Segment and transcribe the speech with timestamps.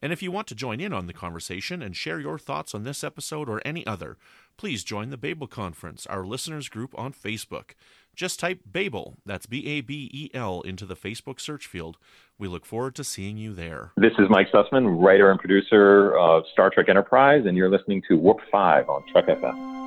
[0.00, 2.84] And if you want to join in on the conversation and share your thoughts on
[2.84, 4.16] this episode or any other,
[4.56, 7.70] please join the Babel Conference, our listeners group on Facebook.
[8.14, 11.96] Just type Babel, that's B A B E L, into the Facebook search field.
[12.38, 13.92] We look forward to seeing you there.
[13.96, 18.16] This is Mike Sussman, writer and producer of Star Trek Enterprise, and you're listening to
[18.16, 19.83] Warp 5 on Trek FM.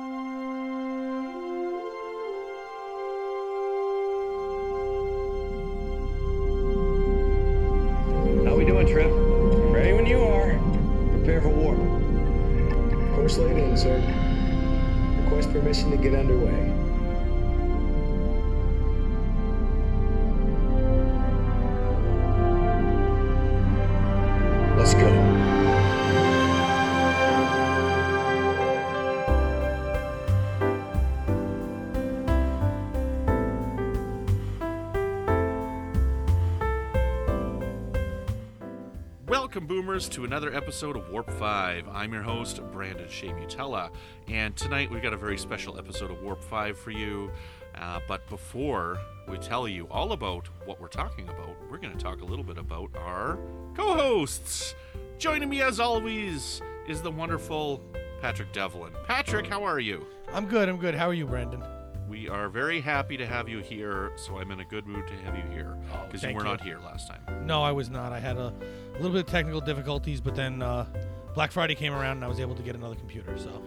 [39.48, 41.88] Welcome, Boomers, to another episode of Warp 5.
[41.90, 43.90] I'm your host, Brandon Shea Mutala,
[44.26, 47.30] and tonight we've got a very special episode of Warp 5 for you.
[47.74, 51.98] Uh, but before we tell you all about what we're talking about, we're going to
[51.98, 53.38] talk a little bit about our
[53.74, 54.74] co hosts.
[55.16, 57.80] Joining me, as always, is the wonderful
[58.20, 58.92] Patrick Devlin.
[59.06, 60.04] Patrick, how are you?
[60.30, 60.68] I'm good.
[60.68, 60.94] I'm good.
[60.94, 61.64] How are you, Brandon?
[62.08, 65.12] We are very happy to have you here, so I'm in a good mood to
[65.24, 66.44] have you here Oh, because you were you.
[66.48, 67.20] not here last time.
[67.46, 68.12] No, I was not.
[68.12, 68.52] I had a,
[68.94, 70.86] a little bit of technical difficulties, but then uh,
[71.34, 73.36] Black Friday came around and I was able to get another computer.
[73.38, 73.62] So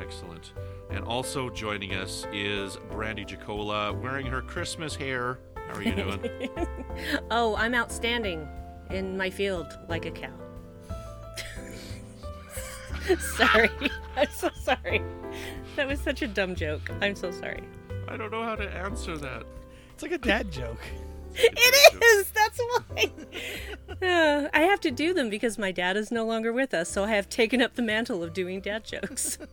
[0.00, 0.52] Excellent.
[0.90, 5.38] And also joining us is Brandi Jackola wearing her Christmas hair.
[5.68, 6.20] How are you doing?
[7.30, 8.46] Oh, I'm outstanding
[8.90, 10.32] in my field like a cow.
[13.36, 13.70] sorry.
[14.16, 15.02] I'm so sorry.
[15.76, 16.90] That was such a dumb joke.
[17.00, 17.62] I'm so sorry.
[18.08, 19.44] I don't know how to answer that.
[19.92, 20.80] it's like a dad joke.
[21.34, 22.30] It is.
[22.32, 23.12] That's why.
[24.02, 27.04] Uh, I have to do them because my dad is no longer with us, so
[27.04, 29.38] I have taken up the mantle of doing dad jokes.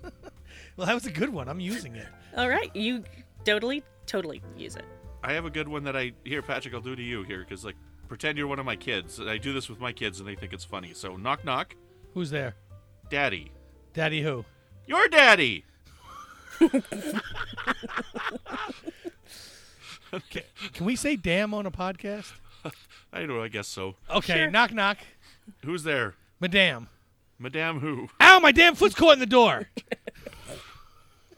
[0.75, 1.49] Well, that was a good one.
[1.49, 2.05] I'm using it.
[2.35, 3.03] All right, you
[3.43, 4.85] totally, totally use it.
[5.23, 6.75] I have a good one that I here, Patrick.
[6.75, 7.75] I'll do to you here because like
[8.07, 9.19] pretend you're one of my kids.
[9.19, 10.93] I do this with my kids and they think it's funny.
[10.93, 11.75] So knock knock,
[12.13, 12.55] Who's there?
[13.09, 13.51] Daddy,
[13.93, 14.45] Daddy who?
[14.85, 15.63] your daddy.
[20.73, 22.31] Can we say damn on a podcast?
[23.13, 23.41] I don't know.
[23.43, 23.95] I guess so.
[24.09, 24.51] Okay, Sure.
[24.51, 24.97] knock knock.
[25.63, 26.89] Who's there, Madame.
[27.39, 27.79] Madame?
[27.79, 28.09] Who?
[28.19, 29.67] Ow, my damn foot's caught in the door.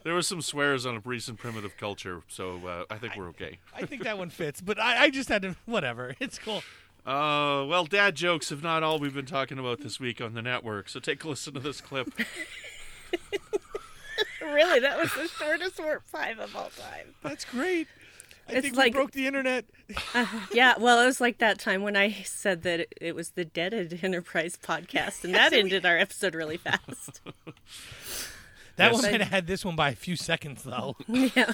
[0.02, 3.58] There was some swears on a recent primitive culture, so uh, I think we're okay.
[3.74, 5.56] I think that one fits, but I, I just had to.
[5.66, 6.14] Whatever.
[6.20, 6.62] It's cool.
[7.06, 10.42] Uh, well, dad jokes have not all we've been talking about this week on the
[10.42, 10.88] network.
[10.88, 12.12] So take a listen to this clip.
[14.42, 17.14] Really, that was the shortest warp five of all time.
[17.22, 17.86] That's great.
[18.48, 19.64] I It's think like- we broke the internet.
[20.52, 23.44] Yeah, well, it was like that time when I said that it, it was the
[23.44, 27.20] Deaded Enterprise podcast, and that ended our episode really fast.
[28.76, 29.02] That Yes.
[29.02, 30.96] one might have had this one by a few seconds, though.
[31.06, 31.52] yeah.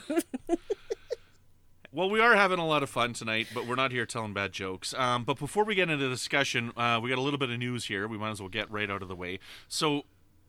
[1.96, 4.52] Well, we are having a lot of fun tonight, but we're not here telling bad
[4.52, 4.92] jokes.
[4.92, 7.86] Um, but before we get into discussion, uh, we got a little bit of news
[7.86, 8.06] here.
[8.06, 9.38] We might as well get right out of the way.
[9.66, 10.02] So,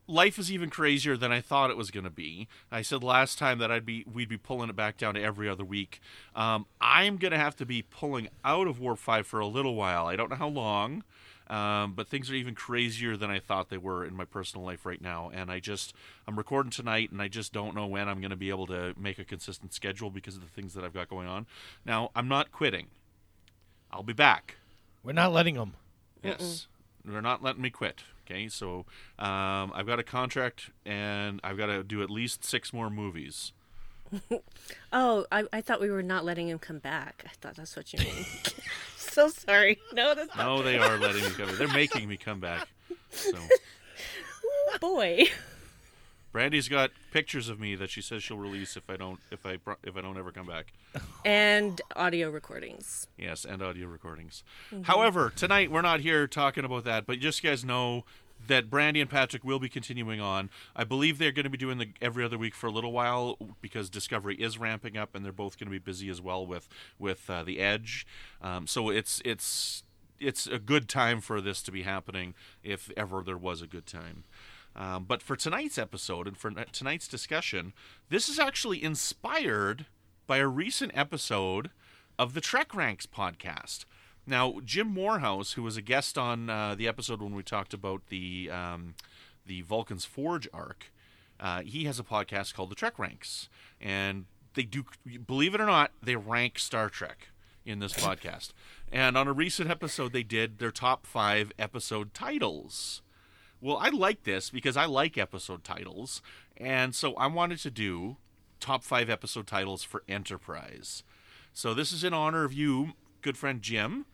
[0.08, 2.50] life is even crazier than I thought it was going to be.
[2.70, 5.48] I said last time that I'd be we'd be pulling it back down to every
[5.48, 6.02] other week.
[6.36, 9.76] Um, I'm going to have to be pulling out of Warp Five for a little
[9.76, 10.06] while.
[10.06, 11.06] I don't know how long.
[11.50, 14.86] Um, but things are even crazier than I thought they were in my personal life
[14.86, 15.32] right now.
[15.34, 15.94] And I just,
[16.28, 18.94] I'm recording tonight and I just don't know when I'm going to be able to
[19.00, 21.46] make a consistent schedule because of the things that I've got going on.
[21.86, 22.88] Now, I'm not quitting.
[23.92, 24.56] I'll be back.
[25.04, 25.74] We're not letting them.
[26.22, 26.68] Yes.
[27.06, 28.02] They're not letting me quit.
[28.26, 28.50] Okay.
[28.50, 28.86] So
[29.18, 33.54] um, I've got a contract and I've got to do at least six more movies.
[34.94, 37.26] Oh, I, I thought we were not letting him come back.
[37.26, 38.26] I thought that's what you mean.
[39.18, 39.80] so sorry.
[39.94, 40.46] No, that's not.
[40.46, 41.50] No, they are letting me come.
[41.58, 42.68] They're making me come back.
[43.10, 43.36] So
[44.80, 45.26] boy.
[46.32, 49.58] Brandi's got pictures of me that she says she'll release if I don't if I
[49.84, 50.68] if I don't ever come back.
[51.26, 53.08] And audio recordings.
[53.18, 54.44] Yes, and audio recordings.
[54.72, 54.84] Mm-hmm.
[54.84, 58.06] However, tonight we're not here talking about that, but just you guys know
[58.46, 60.50] that Brandi and Patrick will be continuing on.
[60.76, 63.38] I believe they're going to be doing the every other week for a little while
[63.62, 66.68] because Discovery is ramping up, and they're both going to be busy as well with
[67.00, 68.06] with uh, the Edge.
[68.42, 69.84] Um, so it's it's
[70.20, 73.86] it's a good time for this to be happening, if ever there was a good
[73.86, 74.24] time.
[74.76, 77.74] Um, but for tonight's episode and for tonight's discussion,
[78.10, 79.88] this is actually inspired
[80.28, 81.72] by a recent episode
[82.20, 83.86] of the Trek Ranks podcast.
[84.28, 88.08] Now, Jim Morehouse, who was a guest on uh, the episode when we talked about
[88.10, 88.96] the um,
[89.46, 90.92] the Vulcan's Forge arc,
[91.40, 93.48] uh, he has a podcast called the Trek Ranks,
[93.80, 94.84] and they do,
[95.26, 97.30] believe it or not, they rank Star Trek
[97.66, 98.52] in this podcast.
[98.92, 103.02] And on a recent episode, they did their top five episode titles.
[103.62, 106.22] Well, I like this because I like episode titles,
[106.58, 108.18] and so I wanted to do
[108.60, 111.04] top five episode titles for Enterprise.
[111.54, 114.06] So this is in honor of you, good friend Jim,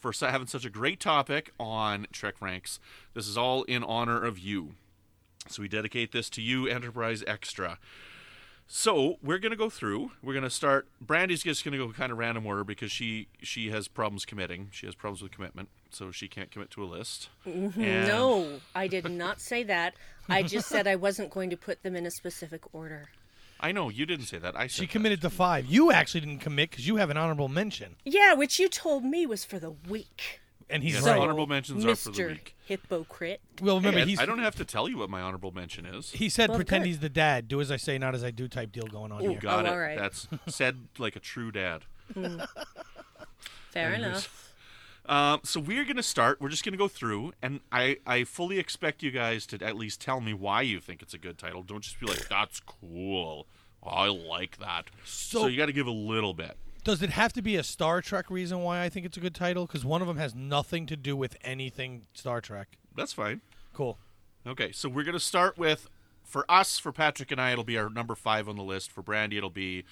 [0.00, 2.80] for having such a great topic on Trek Ranks.
[3.14, 4.74] This is all in honor of you.
[5.48, 7.78] So we dedicate this to you, Enterprise Extra.
[8.72, 10.12] So we're gonna go through.
[10.22, 10.86] We're gonna start.
[11.00, 14.68] Brandi's just gonna go kind of random order because she she has problems committing.
[14.70, 17.30] She has problems with commitment, so she can't commit to a list.
[17.46, 17.82] Mm-hmm.
[17.82, 19.94] And- No, I did not say that.
[20.28, 23.08] I just said I wasn't going to put them in a specific order.
[23.60, 24.56] I know you didn't say that.
[24.56, 24.90] I said She that.
[24.92, 25.66] committed to five.
[25.66, 29.26] You actually didn't commit because you have an honorable mention, Yeah, which you told me
[29.26, 30.40] was for the week.
[30.68, 31.18] and he's Yes, right.
[31.18, 32.54] honorable mentions are for the week.
[32.64, 33.40] Hypocrite.
[33.60, 34.18] Well, remember Hey, I- he's.
[34.20, 36.12] I don't have to tell you what my honorable mention is.
[36.12, 36.88] He said, Well, "Pretend good.
[36.88, 37.48] he's the dad.
[37.48, 39.40] Do as I say, not as I do." Type deal going on Ooh, here.
[39.40, 39.72] Got Oh, it.
[39.72, 39.98] all right.
[39.98, 41.82] That's said like a true dad.
[42.14, 42.38] Hmm.
[43.70, 44.06] Fair Anyways.
[44.10, 44.39] enough.
[45.10, 46.40] Um, so we're gonna start.
[46.40, 50.00] We're just gonna go through, and I I fully expect you guys to at least
[50.00, 51.62] tell me why you think it's a good title.
[51.64, 53.46] Don't just be like, "That's cool.
[53.82, 56.56] I like that." So, So- you got to give a little bit.
[56.84, 59.34] Does it have to be a Star Trek reason why I think it's a good
[59.34, 59.66] title?
[59.66, 62.78] Because one of them has nothing to do with anything Star Trek.
[62.96, 63.42] That's fine.
[63.74, 63.98] Cool.
[64.46, 65.90] Okay, so we're gonna start with,
[66.22, 68.90] for us, for Patrick and I, it'll be our number five on the list.
[68.92, 69.84] For Brandi, it'll be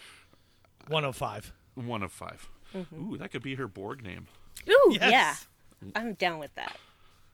[0.86, 1.52] One of five.
[1.74, 2.48] one of 5
[2.94, 4.26] Ooh, that could be her Borg name.
[4.68, 5.46] Ooh, Yes.
[5.82, 5.90] yeah.
[5.94, 6.76] I'm down with that.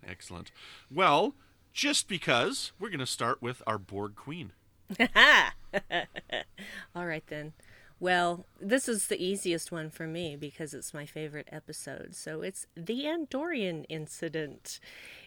[0.07, 0.51] Excellent.
[0.91, 1.35] Well,
[1.73, 4.53] just because we're gonna start with our Borg Queen.
[6.95, 7.53] All right then.
[8.01, 12.15] Well, this is the easiest one for me because it's my favorite episode.
[12.15, 14.79] So it's the Andorian incident.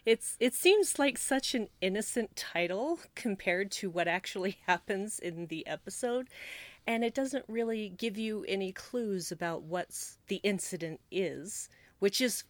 [0.06, 5.66] It's it seems like such an innocent title compared to what actually happens in the
[5.66, 6.28] episode,
[6.86, 9.88] and it doesn't really give you any clues about what
[10.28, 11.68] the incident is,
[11.98, 12.44] which is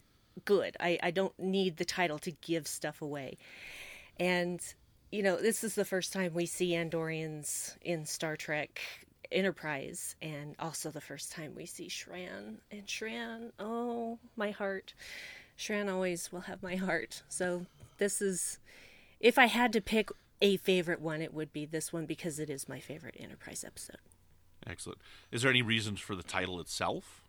[0.45, 0.77] good.
[0.79, 3.37] I, I don't need the title to give stuff away.
[4.19, 4.61] And,
[5.11, 8.81] you know, this is the first time we see Andorians in Star Trek
[9.31, 12.57] Enterprise, and also the first time we see Shran.
[12.71, 14.93] And Shran, oh, my heart.
[15.57, 17.21] Shran always will have my heart.
[17.29, 17.65] So
[17.97, 18.59] this is,
[19.19, 20.09] if I had to pick
[20.41, 23.97] a favorite one, it would be this one because it is my favorite Enterprise episode.
[24.65, 24.99] Excellent.
[25.31, 27.23] Is there any reasons for the title itself?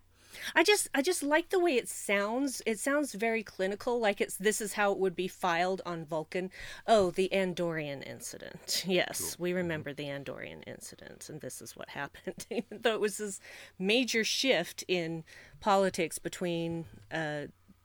[0.54, 2.62] I just I just like the way it sounds.
[2.66, 6.50] It sounds very clinical, like it's this is how it would be filed on Vulcan.
[6.86, 8.84] Oh, the Andorian incident.
[8.90, 12.46] Yes, we remember the Andorian incident, and this is what happened.
[12.50, 13.40] Even though it was this
[13.78, 15.24] major shift in
[15.60, 17.42] politics between uh,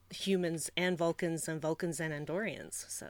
[0.10, 2.90] humans and Vulcans, and Vulcans and Andorians.
[2.90, 3.08] So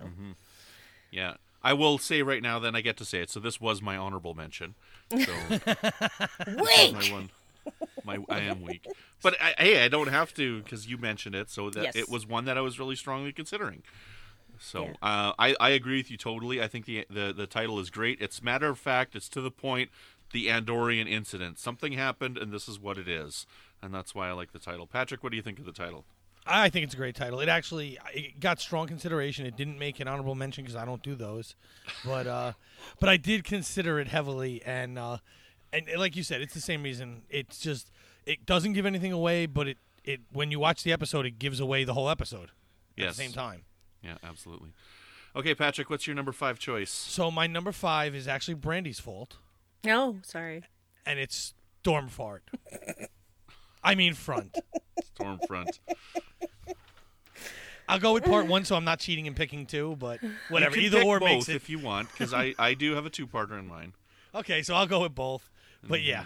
[1.12, 1.36] Yeah.
[1.64, 3.32] I will say right now, then I get to say it.
[3.32, 4.76] So this was my honorable mention.
[5.10, 5.34] So
[6.48, 7.32] weak.
[8.06, 8.88] My I am weak,
[9.22, 11.50] but I, hey, I don't have to because you mentioned it.
[11.50, 11.96] So that Yes.
[11.96, 13.84] it was one that I was really strongly considering.
[14.60, 14.94] So Yeah.
[15.02, 16.62] uh, I I agree with you totally.
[16.62, 18.22] I think the the the title is great.
[18.22, 19.16] It's matter of fact.
[19.16, 19.90] It's to the point.
[20.32, 21.60] The Andorian incident.
[21.60, 23.46] Something happened, and this is what it is,
[23.82, 24.88] and that's why I like the title.
[24.88, 26.04] Patrick, what do you think of the title?
[26.48, 27.40] I think it's a great title.
[27.40, 29.46] It actually it got strong consideration.
[29.46, 31.56] It didn't make an honorable mention because I don't do those,
[32.04, 32.54] but uh,
[33.00, 35.18] but I did consider it heavily, and uh,
[35.76, 37.24] and like you said, it's the same reason.
[37.30, 37.92] It's just
[38.26, 41.60] it doesn't give anything away, but it it when you watch the episode, it gives
[41.60, 42.52] away the whole episode
[42.98, 43.64] at the same time.
[44.02, 44.70] Yeah, absolutely.
[45.36, 46.90] Okay, Patrick, what's your number five choice?
[46.92, 49.36] So my number five is actually Brandi's fault,
[49.86, 50.64] Oh, sorry.
[51.06, 51.54] and it's
[51.84, 52.40] Stormfart.
[53.84, 54.58] I mean front.
[55.20, 55.80] Stormfront.
[57.88, 60.76] I'll go with part one, so I'm not cheating and picking two, but whatever.
[60.76, 61.56] You can Either pick or both makes it.
[61.56, 63.94] if you want, because I I do have a two parter in mind.
[64.36, 65.50] Okay, so I'll go with both.
[65.88, 66.24] But yeah.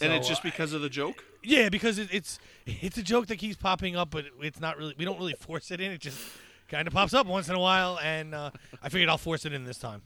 [0.00, 1.24] and So, it's just uh, because of the joke.
[1.42, 4.94] Yeah, because it, it's it's a joke that keeps popping up, but it's not really.
[4.98, 5.90] We don't really force it in.
[5.90, 6.18] It just
[6.68, 8.50] kind of pops up once in a while, and uh,
[8.82, 10.02] I figured I'll force it in this time.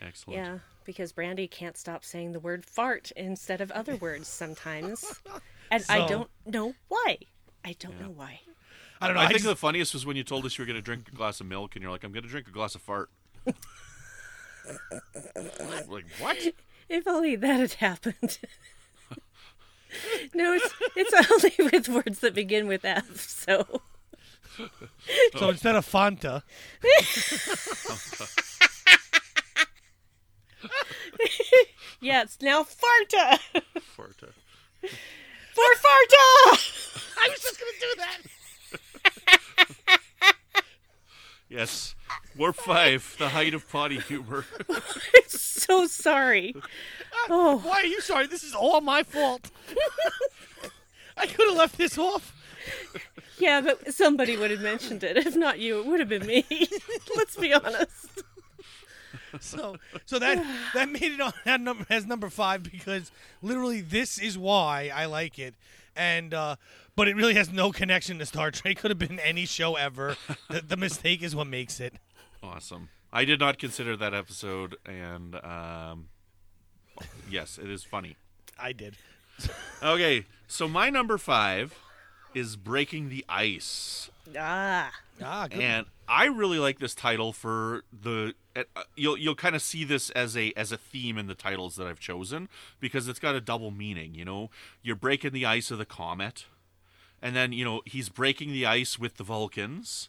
[0.00, 0.38] Excellent.
[0.38, 5.04] Yeah, because Brandi can't stop saying the word fart instead of other words sometimes.
[5.70, 7.18] And I don't know why.
[7.62, 8.40] I don't know why.
[9.02, 9.20] I don't know.
[9.20, 10.82] I, I, think just- the funniest was when you told us you were going to
[10.82, 12.80] drink a glass of milk, and you're like, "I'm going to drink a glass of
[12.80, 13.10] fart."
[15.88, 16.36] like what?
[16.88, 18.38] If only that had happened.
[20.34, 23.20] No, it's it's only with words that begin with F.
[23.20, 23.80] So
[25.36, 26.42] So instead of Fanta,
[32.00, 33.38] yeah, it's now Farta.
[33.96, 34.32] Farta.
[35.54, 36.26] For Farta.
[37.20, 38.18] I was just gonna do that.
[41.48, 41.94] Yes.
[42.36, 44.44] Warp 5, the height of potty humor.
[44.70, 44.82] I'm
[45.26, 46.54] so sorry.
[46.56, 48.26] Ah, oh, Why are you sorry?
[48.26, 49.50] This is all my fault.
[51.16, 52.34] I could have left this off.
[53.38, 55.16] yeah, but somebody would have mentioned it.
[55.16, 56.44] If not you, it would have been me.
[57.16, 58.22] Let's be honest.
[59.40, 59.76] So,
[60.06, 63.12] so that that made it on number as number five because
[63.42, 65.54] literally this is why I like it,
[65.98, 66.56] and uh,
[66.96, 68.76] but it really has no connection to Star Trek.
[68.80, 70.16] Could have been any show ever.
[70.48, 71.94] the, the mistake is what makes it.
[72.42, 72.88] awesome.
[73.12, 76.08] I did not consider that episode, and um,
[77.30, 78.16] yes, it is funny.
[78.58, 78.96] I did.
[79.82, 81.72] Okay, so my number 5
[82.34, 84.10] is Breaking the Ice.
[84.36, 84.90] Ah,
[85.22, 85.60] Ah, good.
[85.60, 88.34] and I really like this title for the.
[88.74, 91.76] Uh, you'll you'll kind of see this as a as a theme in the titles
[91.76, 92.48] that I've chosen
[92.80, 94.14] because it's got a double meaning.
[94.14, 94.50] You know,
[94.82, 96.46] you're breaking the ice of the comet,
[97.22, 100.08] and then you know he's breaking the ice with the Vulcans,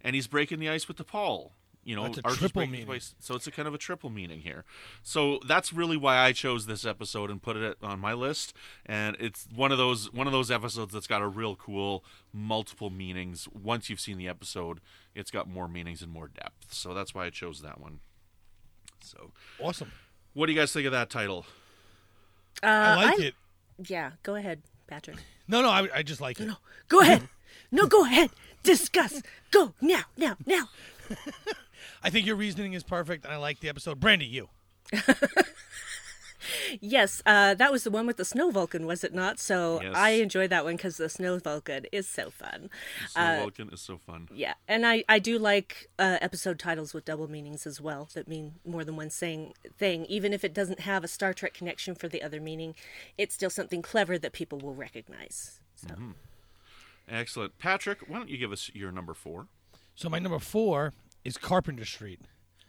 [0.00, 1.52] and he's breaking the ice with the Paul.
[1.90, 2.88] You know, That's a triple meaning.
[2.88, 4.64] ice- So it's a kind of a triple meaning here.
[5.02, 8.54] So that's really why I chose this episode and put it on my list.
[8.86, 12.90] And it's one of those one of those episodes that's got a real cool multiple
[12.90, 13.48] meanings.
[13.48, 14.78] Once you've seen the episode,
[15.16, 16.72] it's got more meanings and more depth.
[16.72, 17.98] So that's why I chose that one.
[19.02, 19.90] So, awesome.
[20.32, 21.44] what do you guys think of that title?
[22.62, 23.34] uh, I like it.
[23.84, 25.16] Yeah, go ahead, Patrick.
[25.48, 26.46] No, no, I, I just like it.
[26.46, 26.54] No,
[26.88, 27.28] go ahead.
[27.72, 28.30] No, go ahead.
[28.62, 29.22] Discuss.
[29.50, 30.68] Go now, now, now.
[32.02, 34.00] I think your reasoning is perfect, and I like the episode.
[34.00, 34.48] Brandi, you.
[36.80, 39.38] Yes, uh, that was the one with the snow Vulcan, was it not?
[39.38, 39.94] So Yes.
[39.94, 42.70] I enjoyed that one because the snow Vulcan is so fun.
[43.08, 44.28] So Vulcan is so fun.
[44.32, 48.28] Yeah, and I, I do like uh, episode titles with double meanings as well that
[48.28, 50.06] mean more than one saying thing.
[50.06, 52.74] Even if it doesn't have a Star Trek connection for the other meaning,
[53.18, 55.60] it's still something clever that people will recognize.
[55.74, 55.88] So
[57.08, 57.98] Excellent, Patrick.
[58.08, 59.48] Why don't you give us your number four?
[59.94, 60.92] So my number four
[61.24, 62.20] is Carpenter Street.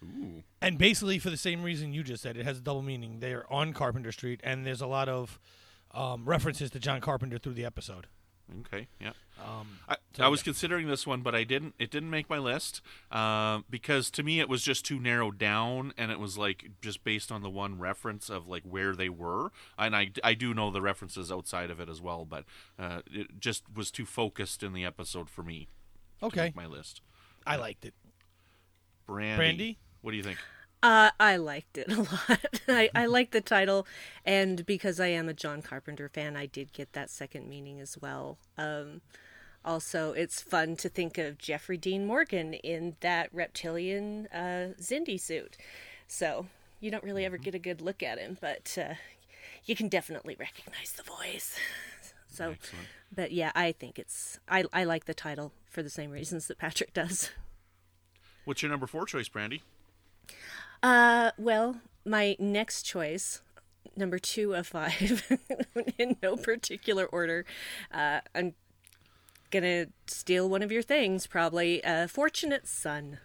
[0.03, 3.19] Ooh, And basically, for the same reason you just said, it has a double meaning.
[3.19, 5.39] They're on Carpenter Street, and there's a lot of
[5.91, 8.07] um, references to John Carpenter through the episode.
[8.61, 9.11] okay, yeah.
[9.43, 11.73] Um, I, I was considering this one, but I didn't.
[11.79, 12.81] It didn't make my list
[13.11, 17.03] um, because to me it was just too narrowed down, and it was like just
[17.03, 19.51] based on the one reference of like where they were.
[19.79, 22.45] And I, I do know the references outside of it as well, but
[22.77, 25.67] uh, it just was too focused in the episode for me.
[26.21, 27.01] okay, my list.
[27.47, 27.95] I liked it.
[29.07, 29.77] Brandi, Brandi?
[30.01, 30.37] what do you think?
[30.83, 31.97] uh, I liked it a
[32.29, 32.39] lot.
[32.67, 33.85] I, I like the title,
[34.25, 37.97] and because I am a John Carpenter fan, I did get that second meaning as
[38.01, 38.37] well.
[38.57, 39.01] Um,
[39.63, 45.55] also, it's fun to think of Jeffrey Dean Morgan in that reptilian uh, Xindi suit.
[46.07, 46.47] So
[46.79, 48.95] you don't really ever get a good look at him, but uh,
[49.65, 51.55] you can definitely recognize the voice.
[52.33, 52.87] So, Excellent.
[53.13, 56.57] but yeah, I think it's I I like the title for the same reasons that
[56.57, 57.29] Patrick does.
[58.51, 59.61] What's your number four choice, Brandi?
[60.83, 63.41] Uh, well, my next choice,
[63.95, 65.23] number two of five,
[65.97, 67.45] in no particular order.
[67.93, 68.55] Uh, I'm
[69.51, 71.81] gonna steal one of your things, probably.
[71.81, 73.19] Uh, Fortunate Son.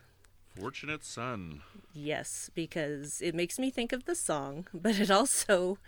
[0.56, 1.62] Fortunate Son.
[1.92, 5.78] Yes, because it makes me think of the song, but it also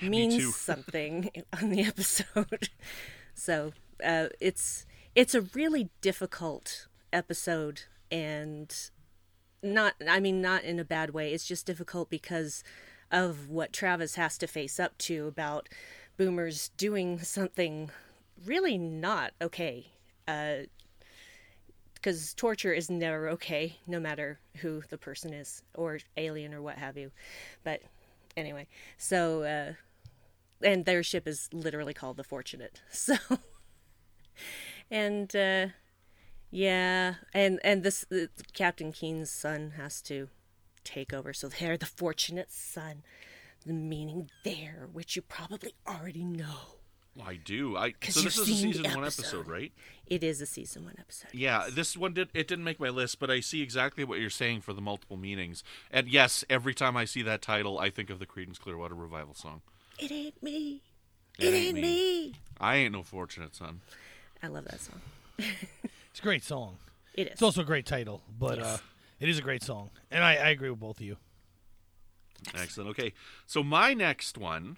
[0.00, 2.68] me means something on the episode.
[3.32, 3.74] so
[4.04, 8.90] uh, it's it's a really difficult episode, and
[9.62, 11.32] not I mean not in a bad way.
[11.32, 12.62] It's just difficult because
[13.10, 15.68] of what Travis has to face up to about
[16.16, 17.90] boomers doing something
[18.44, 19.86] really not okay.
[20.28, 20.66] Uh,
[21.94, 26.76] because torture is never okay, no matter who the person is, or alien, or what
[26.76, 27.12] have you.
[27.62, 27.80] But
[28.36, 28.66] anyway,
[28.98, 29.72] so uh,
[30.66, 32.82] and their ship is literally called the Fortunate.
[32.90, 33.14] So
[34.90, 35.66] and uh,
[36.52, 40.28] yeah, and and this uh, Captain Keene's son has to
[40.84, 41.32] take over.
[41.32, 43.02] So they're the Fortunate Son.
[43.66, 46.78] The meaning there, which you probably already know.
[47.24, 47.76] I do.
[47.76, 49.22] I so this is a season one episode.
[49.22, 49.72] episode, right?
[50.06, 51.28] It is a season one episode.
[51.32, 54.30] Yeah, this one did it didn't make my list, but I see exactly what you're
[54.30, 55.62] saying for the multiple meanings.
[55.90, 59.34] And yes, every time I see that title, I think of the Creedence Clearwater Revival
[59.34, 59.60] song.
[59.98, 60.82] It ain't me.
[61.38, 61.80] It It, ain't ain't me.
[61.82, 62.34] me.
[62.60, 63.80] I ain't no fortunate son.
[64.42, 65.00] I love that song.
[66.12, 66.76] It's a great song.
[67.14, 67.32] It is.
[67.32, 68.76] It's also a great title, but uh,
[69.18, 71.16] it is a great song, and I, I agree with both of you.
[72.54, 72.90] Excellent.
[72.90, 73.12] Okay,
[73.46, 74.76] so my next one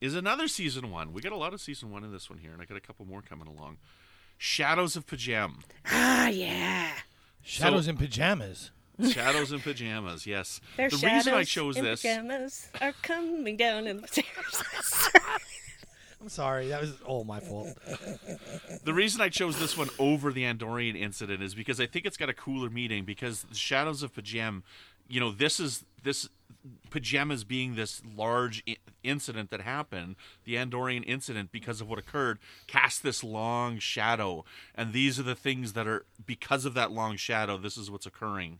[0.00, 1.12] is another season one.
[1.12, 2.80] We got a lot of season one in this one here, and I got a
[2.80, 3.78] couple more coming along.
[4.36, 5.54] Shadows of P'Jem.
[5.86, 6.92] Ah, yeah.
[7.42, 8.70] Shadows So- in pajamas.
[9.10, 10.26] Shadows in pajamas.
[10.26, 10.60] Yes.
[10.76, 12.02] Their the reason I chose in this.
[12.02, 14.24] pajamas are coming down in the stairs.
[16.20, 17.76] I'm sorry, that was all my fault.
[18.84, 22.16] The reason I chose this one over the Andorian incident is because I think it's
[22.16, 23.04] got a cooler meaning.
[23.04, 24.62] Because the Shadows of P'Jem,
[25.08, 26.28] you know, this is this
[26.90, 28.64] pajamas being this large
[29.02, 34.44] incident that happened, the Andorian incident, because of what occurred, cast this long shadow,
[34.74, 37.56] and these are the things that are because of that long shadow.
[37.58, 38.58] This is what's occurring.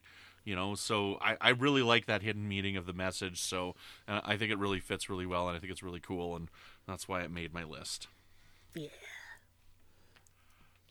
[0.49, 3.38] You know, so I, I really like that hidden meaning of the message.
[3.38, 3.75] So
[4.09, 6.49] uh, I think it really fits really well, and I think it's really cool, and
[6.87, 8.09] that's why it made my list.
[8.75, 8.88] yeah.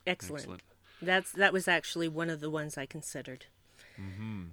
[0.06, 0.42] Excellent.
[0.42, 0.62] Excellent.
[1.02, 3.46] That's that was actually one of the ones I considered.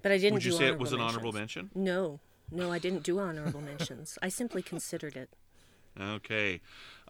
[0.03, 0.29] But I didn't.
[0.29, 0.35] Mm-hmm.
[0.37, 1.71] Would you do say it honorable was an honorable mentions.
[1.75, 1.85] mention?
[1.85, 2.21] No,
[2.51, 4.19] no, I didn't do honorable mentions.
[4.23, 5.29] I simply considered it.
[6.01, 6.63] Okay.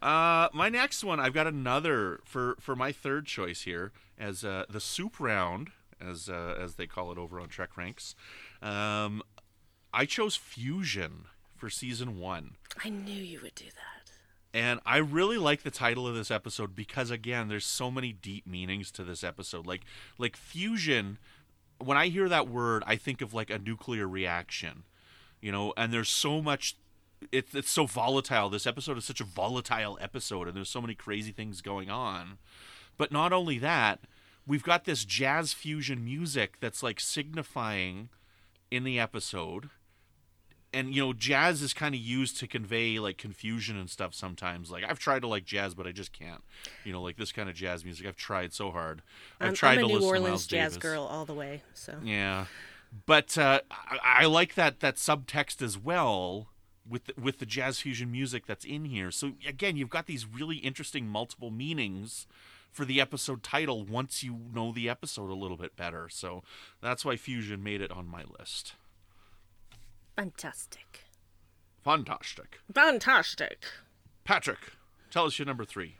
[0.03, 4.65] Uh, my next one, I've got another for for my third choice here as uh,
[4.69, 5.71] the soup round,
[6.01, 8.15] as uh, as they call it over on Trek Ranks.
[8.61, 9.21] Um,
[9.93, 11.25] I chose Fusion
[11.55, 12.55] for season one.
[12.83, 13.95] I knew you would do that.
[14.53, 18.47] And I really like the title of this episode because again, there's so many deep
[18.47, 19.67] meanings to this episode.
[19.67, 19.81] Like
[20.17, 21.17] like fusion,
[21.77, 24.83] when I hear that word, I think of like a nuclear reaction.
[25.41, 26.77] You know, and there's so much
[27.31, 28.49] it's it's so volatile.
[28.49, 32.37] This episode is such a volatile episode and there's so many crazy things going on.
[32.97, 33.99] But not only that,
[34.47, 38.09] we've got this jazz fusion music that's like signifying
[38.71, 39.69] in the episode.
[40.73, 44.69] And you know jazz is kind of used to convey like confusion and stuff sometimes.
[44.71, 46.43] Like i've tried to like jazz but i just can't.
[46.83, 48.05] You know like this kind of jazz music.
[48.05, 49.01] I've tried so hard.
[49.39, 50.81] I've I'm, tried I'm a to New listen to Orleans Miles jazz Davis.
[50.81, 51.61] girl all the way.
[51.73, 51.95] So.
[52.03, 52.45] Yeah.
[53.05, 56.47] But uh, I, I like that that subtext as well
[56.87, 59.11] with the, with the jazz fusion music that's in here.
[59.11, 62.27] So again you've got these really interesting multiple meanings
[62.75, 66.43] for the episode title once you know the episode a little bit better so
[66.81, 68.73] that's why fusion made it on my list
[70.17, 71.05] fantastic,
[71.83, 73.63] fantastic fantastic.
[74.25, 74.73] patrick
[75.09, 75.95] tell us your number three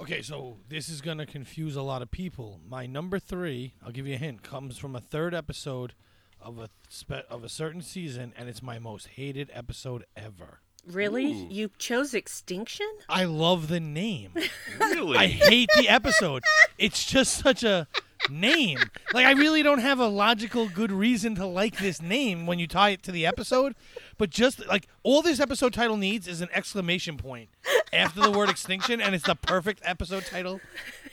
[0.00, 2.60] Okay, so this is gonna confuse a lot of people.
[2.66, 5.92] My number three, I'll give you a hint, comes from a third episode
[6.40, 10.60] of a spe- of a certain season, and it's my most hated episode ever.
[10.86, 12.88] Really, you chose extinction?
[13.08, 14.32] I love the name.
[14.80, 16.42] really I hate the episode.
[16.78, 17.86] It's just such a
[18.30, 18.78] name.
[19.12, 22.66] Like I really don't have a logical good reason to like this name when you
[22.66, 23.74] tie it to the episode,
[24.18, 27.48] but just like all this episode title needs is an exclamation point
[27.92, 30.60] after the word extinction and it's the perfect episode title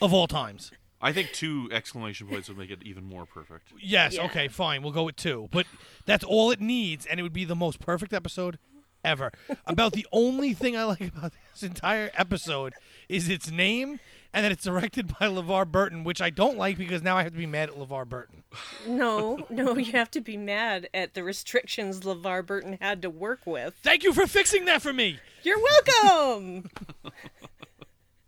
[0.01, 0.71] of all times.
[1.01, 3.69] I think two exclamation points would make it even more perfect.
[3.79, 4.25] Yes, Yeah.
[4.25, 4.81] okay, fine.
[4.81, 5.47] We'll go with two.
[5.51, 5.65] But
[6.05, 8.57] that's all it needs and it would be the most perfect episode
[9.03, 9.31] ever.
[9.65, 12.73] About the only thing I like about this entire episode
[13.07, 13.99] is its name
[14.33, 17.31] and that it's directed by LeVar Burton, which I don't like because now I have
[17.31, 18.43] to be mad at LeVar Burton.
[18.87, 23.41] No, no, you have to be mad at the restrictions LeVar Burton had to work
[23.45, 23.75] with.
[23.81, 25.19] Thank you for fixing that for me.
[25.43, 26.69] You're welcome.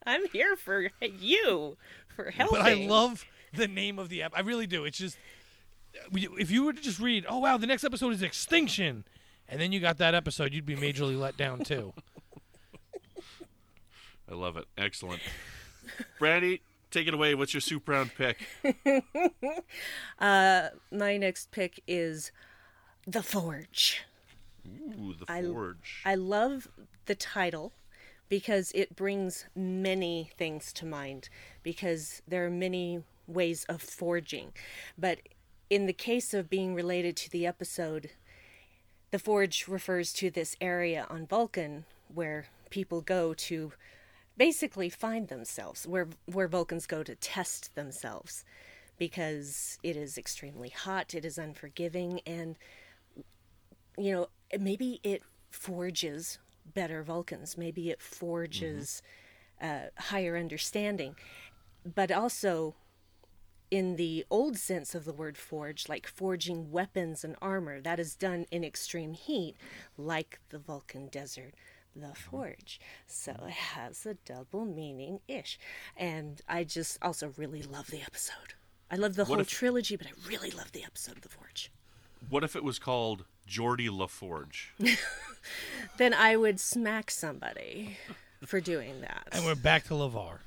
[0.06, 1.78] I'm here for you,
[2.16, 2.58] for helping.
[2.58, 4.34] But I love the name of the app.
[4.36, 4.86] I really do.
[4.86, 5.18] It's just
[6.12, 9.04] if you were to just read, "Oh wow, the next episode is Extinction,"
[9.52, 11.94] and then you got that episode, you'd be majorly let down too.
[14.30, 14.66] I love it.
[14.78, 15.22] Excellent.
[16.20, 17.36] Brandi, take it away.
[17.36, 18.48] What's your soup round pick?
[20.20, 22.32] Uh, my next pick is
[23.08, 24.04] The Forge.
[24.68, 26.02] Ooh, the I- forge.
[26.06, 26.68] I love
[27.08, 27.72] the title
[28.30, 31.28] because it brings many things to mind
[31.64, 34.52] because there are many ways of forging.
[34.98, 35.20] But
[35.72, 38.12] in the case of being related to the episode,
[39.12, 43.74] the forge refers to this area on Vulcan where people go to
[44.38, 48.44] basically find themselves, where where Vulcans go to test themselves
[48.98, 52.56] because it is extremely hot, it is unforgiving and
[53.98, 54.28] you know,
[54.60, 56.40] maybe it forges
[56.74, 57.58] better Vulcans.
[57.58, 59.02] Maybe it forges
[59.62, 61.16] uh, higher understanding.
[61.96, 62.76] But also,
[63.72, 68.16] in the old sense of the word forge, like forging weapons and armor, that is
[68.16, 69.56] done in extreme heat,
[69.98, 71.54] like the Vulcan desert,
[71.96, 72.14] the mm-hmm.
[72.14, 72.80] forge.
[73.08, 75.58] So it has a double meaning ish.
[75.96, 78.54] And I just also really love the episode.
[78.92, 81.30] I love the What whole if- trilogy, but I really love the episode of The
[81.30, 81.72] Forge.
[82.30, 84.72] What if it was called Geordi LaForge?
[85.98, 87.98] then I would smack somebody
[88.46, 89.30] for doing that.
[89.32, 90.40] And we're back to LeVar.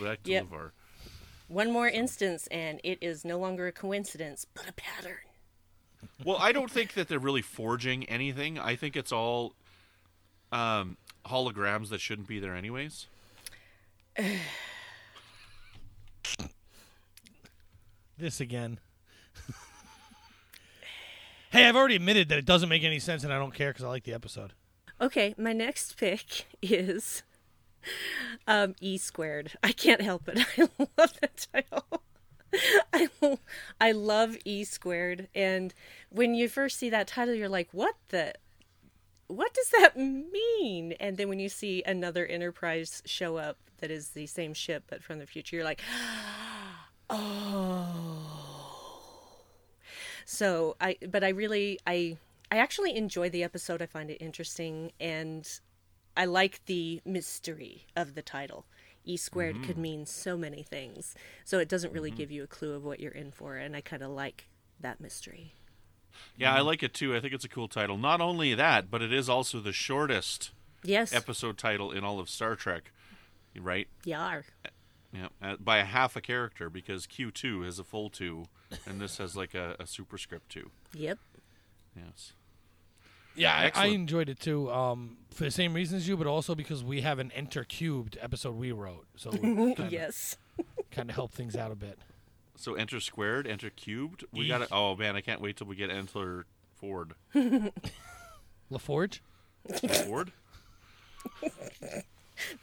[0.00, 0.46] Back to Yep.
[0.46, 0.70] LeVar.
[1.48, 5.16] One more instance, and it is no longer a coincidence, but a pattern.
[6.24, 8.58] Well, I don't think that they're really forging anything.
[8.58, 9.54] I think it's all
[10.52, 13.06] um, holograms that shouldn't be there anyways?
[18.18, 18.80] This again.
[21.50, 23.84] hey, I've already admitted that it doesn't make any sense, and I don't care because
[23.84, 24.54] I like the episode.
[25.00, 27.22] Okay, my next pick is
[28.46, 29.52] um, E squared.
[29.62, 30.38] I can't help it.
[30.58, 32.02] I love that title.
[32.92, 33.08] I,
[33.80, 35.74] I love E squared, and
[36.10, 38.34] when you first see that title, you're like, "What the?
[39.26, 44.10] What does that mean?" And then when you see another Enterprise show up that is
[44.10, 45.82] the same ship but from the future, you're like,
[47.10, 48.38] "Oh."
[50.30, 52.18] So I, but I really, I,
[52.52, 53.80] I actually enjoy the episode.
[53.80, 55.48] I find it interesting, and
[56.18, 58.66] I like the mystery of the title.
[59.04, 62.74] E squared could mean so many things, so it doesn't really give you a clue
[62.74, 64.48] of what you're in for, and I kind of like
[64.80, 65.54] that mystery.
[66.36, 67.16] Yeah, I like it too.
[67.16, 67.96] I think it's a cool title.
[67.96, 70.50] Not only that, but it is also the shortest
[70.82, 72.90] Yes, episode title in all of Star Trek,
[73.58, 73.88] right?
[74.04, 74.44] Yar.
[75.12, 78.44] Yeah, uh, by a half a character because Q2 has a full two,
[78.84, 80.70] and this has like a, a superscript two.
[80.92, 81.18] Yep.
[81.96, 82.32] Yes.
[83.38, 84.70] Yeah, I, I enjoyed it too.
[84.70, 88.56] Um, for the same reasons you, but also because we have an Enter Cubed episode
[88.56, 90.36] we wrote, so kind of Yes.
[90.90, 91.98] kind of help things out a bit.
[92.56, 94.24] So enter squared, enter cubed.
[94.32, 94.48] We Eek.
[94.48, 97.12] got to Oh man, I can't wait till we get enter Ford.
[98.72, 99.20] LaForge.
[100.06, 100.32] Ford.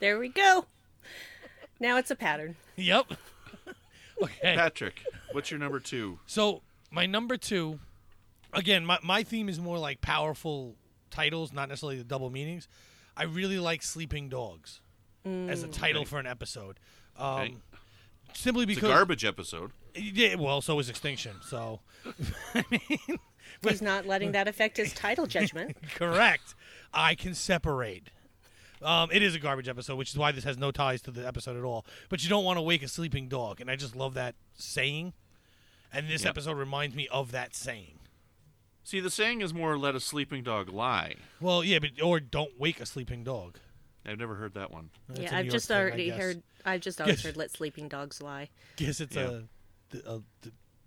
[0.00, 0.66] There we go.
[1.80, 2.56] Now it's a pattern.
[2.76, 3.06] Yep.
[4.22, 4.54] okay.
[4.54, 6.18] Patrick, what's your number two?
[6.26, 7.78] So my number two,
[8.56, 10.74] again, my my theme is more like powerful
[11.10, 12.66] titles, not necessarily the double meanings.
[13.16, 14.80] I really like Sleeping Dogs
[15.24, 16.08] as a title Okay.
[16.10, 16.78] for an episode.
[17.16, 17.54] Um, Okay.
[18.34, 18.82] Simply because.
[18.82, 19.70] It's a garbage episode.
[19.94, 21.36] Yeah, well, so is Extinction.
[21.42, 21.80] So
[22.54, 23.18] I mean.
[23.62, 25.76] He's not letting that affect his title judgment.
[25.94, 26.54] correct.
[26.92, 28.10] I can separate.
[28.82, 31.26] Um, it is a garbage episode, which is why this has no ties to the
[31.26, 31.86] episode at all.
[32.10, 35.14] But you don't want to wake a sleeping dog, and I just love that saying.
[35.92, 36.30] And this Yep.
[36.30, 37.98] episode reminds me of that saying.
[38.86, 42.52] See, the saying is more "let a sleeping dog lie." Well, yeah, but or don't
[42.56, 43.58] wake a sleeping dog.
[44.06, 44.90] I've never heard that one.
[45.08, 46.20] That's yeah, I've York just thing, already guess.
[46.20, 46.42] heard.
[46.64, 47.24] I've just always Yes.
[47.24, 49.40] heard "Let sleeping dogs lie." Guess it's Yeah.
[49.92, 50.22] a, a, a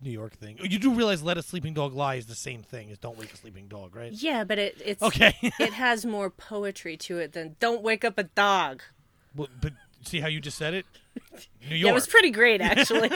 [0.01, 0.57] New York thing.
[0.61, 3.17] Oh, you do realize "let a sleeping dog lie" is the same thing as "don't
[3.17, 4.13] wake a sleeping dog," right?
[4.13, 5.35] Yeah, but it it's Okay.
[5.41, 8.81] it has more poetry to it than "Don't wake up a dog."
[9.35, 10.85] Well, but see how you just said it?
[11.69, 11.91] New Yeah, York.
[11.91, 13.09] it was pretty great actually.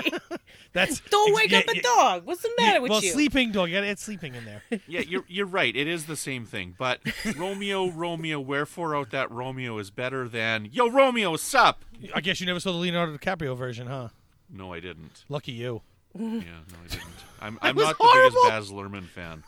[0.73, 2.25] That's Don't wake yeah, up a yeah, dog.
[2.25, 3.09] What's the matter yeah, with well, you?
[3.09, 3.69] Well, sleeping dog.
[3.69, 4.61] You gotta add sleeping in there.
[4.87, 5.75] Yeah, you're you're right.
[5.75, 6.75] It is the same thing.
[6.77, 6.99] But
[7.37, 11.83] Romeo, Romeo, wherefore out that Romeo is better than Yo Romeo, sup?
[12.13, 14.09] I guess you never saw the Leonardo DiCaprio version, huh?
[14.49, 15.23] No, I didn't.
[15.29, 15.81] Lucky you.
[16.15, 17.03] Yeah, no, I didn't.
[17.41, 18.43] I'm I'm was not horrible.
[18.43, 19.43] the biggest Baz Luhrmann fan.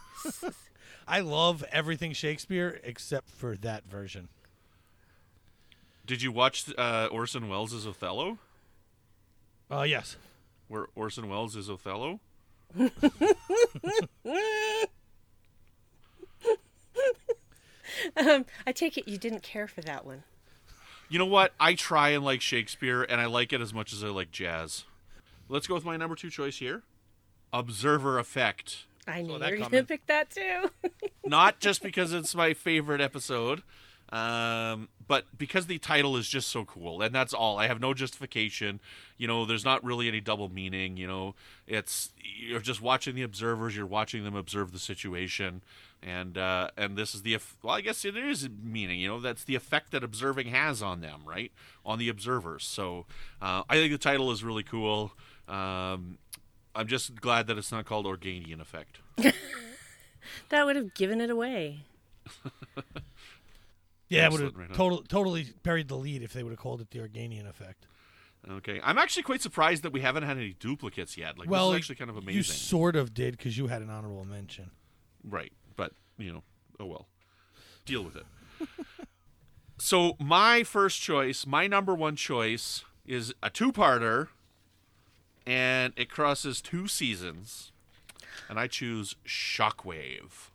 [1.08, 4.30] I love everything Shakespeare except for that version.
[6.06, 8.38] Did you watch uh, Orson Welles' Othello?
[9.72, 10.18] Uh, yes.
[10.68, 12.20] Where Orson Welles is Othello?
[18.18, 20.24] um, I take it you didn't care for that one.
[21.10, 21.54] You know what?
[21.60, 24.86] I try and like Shakespeare, and I like it as much as I like jazz.
[25.48, 26.84] Let's go with my number two choice here
[27.54, 28.86] Observer Effect.
[29.08, 30.72] I knew that you were gonna pick that too.
[31.26, 33.62] Not just because it's my favorite episode,
[34.10, 37.58] um, but because the title is just so cool, and that's all.
[37.58, 38.80] I have no justification.
[39.18, 40.98] You know, there's not really any double meaning.
[40.98, 41.36] You know,
[41.68, 43.76] it's you're just watching the observers.
[43.76, 45.64] You're watching them observe the situation,
[46.04, 49.00] and uh, and this is the well, I guess it is meaning.
[49.00, 51.52] You know, that's the effect that observing has on them, right?
[51.86, 52.64] On the observers.
[52.64, 53.06] So
[53.42, 55.14] uh, I think the title is really cool.
[55.48, 56.20] Um,
[56.76, 59.00] I'm just glad that it's not called Organian Effect.
[60.50, 61.86] that would have given it away.
[64.10, 64.78] Yeah, it would Excellent, right have on.
[64.78, 67.88] total, totally buried the lead if they would have called it the Organian effect.
[68.50, 71.40] Okay, I'm actually quite surprised that we haven't had any duplicates yet.
[71.40, 72.38] Like, well, this is actually kind of amazing.
[72.38, 74.70] you sort of did because you had an honorable mention.
[75.24, 76.44] Right, but you know,
[76.80, 77.08] oh well.
[77.86, 78.26] Deal with it.
[79.80, 84.30] so my first choice, my number one choice, is a two-parter,
[85.46, 87.72] and it crosses two seasons,
[88.50, 90.50] and I choose Shockwave.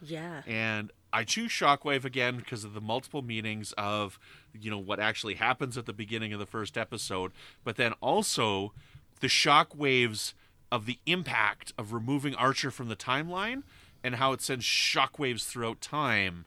[0.00, 0.42] Yeah.
[0.46, 4.18] And I choose Shockwave again because of the multiple meanings of,
[4.58, 7.32] you know, what actually happens at the beginning of the first episode,
[7.64, 8.72] but then also
[9.20, 10.34] the shockwaves
[10.70, 13.62] of the impact of removing Archer from the timeline
[14.04, 16.44] and how it sends shockwaves throughout time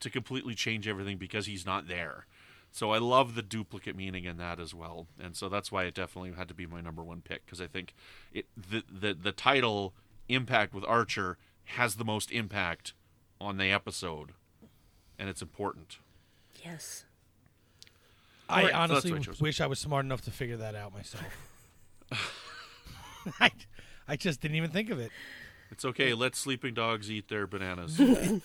[0.00, 2.26] to completely change everything because he's not there.
[2.72, 5.94] So I love the duplicate meaning in that as well, and so that's why it
[5.94, 7.94] definitely had to be my number one pick because I think
[8.32, 9.92] it the, the the title
[10.30, 12.94] impact with Archer has the most impact
[13.42, 14.30] on the episode,
[15.18, 15.98] and it's important.
[16.64, 17.04] yes.
[18.48, 21.24] I Or- honestly So I wish I was smart enough to figure that out myself.
[23.40, 23.50] I,
[24.06, 25.10] I just didn't even think of it.
[25.70, 26.12] It's okay.
[26.12, 28.00] Let sleeping dogs eat their bananas.